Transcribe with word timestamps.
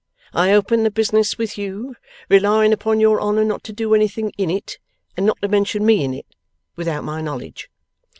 I 0.33 0.51
open 0.51 0.81
the 0.81 0.89
business 0.89 1.37
with 1.37 1.59
you, 1.59 1.95
relying 2.27 2.73
upon 2.73 2.99
your 2.99 3.21
honour 3.21 3.43
not 3.45 3.63
to 3.65 3.71
do 3.71 3.93
anything 3.93 4.31
in 4.35 4.49
it, 4.49 4.79
and 5.15 5.27
not 5.27 5.39
to 5.43 5.47
mention 5.47 5.85
me 5.85 6.03
in 6.03 6.11
it, 6.15 6.25
without 6.75 7.03
my 7.03 7.21
knowledge. 7.21 7.69